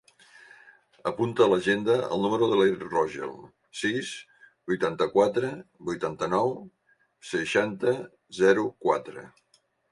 Apunta 1.09 1.43
a 1.43 1.49
l'agenda 1.51 1.97
el 2.15 2.23
número 2.23 2.47
de 2.53 2.57
l'Erick 2.61 2.85
Rogel: 2.93 3.35
sis, 3.83 4.15
vuitanta-quatre, 4.73 5.53
vuitanta-nou, 5.93 6.53
seixanta, 7.37 7.97
zero, 8.43 8.69
quatre. 8.89 9.31